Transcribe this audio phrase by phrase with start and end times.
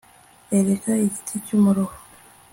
[0.57, 1.95] erega igiti cy'umuruho